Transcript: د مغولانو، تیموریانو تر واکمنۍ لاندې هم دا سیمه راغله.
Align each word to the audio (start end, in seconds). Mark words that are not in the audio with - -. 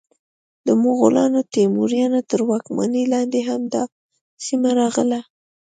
د 0.65 0.67
مغولانو، 0.83 1.39
تیموریانو 1.53 2.19
تر 2.29 2.39
واکمنۍ 2.49 3.03
لاندې 3.13 3.39
هم 3.49 3.61
دا 3.73 3.83
سیمه 4.45 4.71
راغله. 4.79 5.19